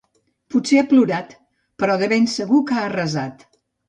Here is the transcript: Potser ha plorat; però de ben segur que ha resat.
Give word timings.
Potser 0.53 0.77
ha 0.81 0.85
plorat; 0.93 1.35
però 1.83 1.97
de 2.03 2.07
ben 2.13 2.25
segur 2.37 2.63
que 2.73 2.79
ha 2.85 2.87
resat. 2.95 3.45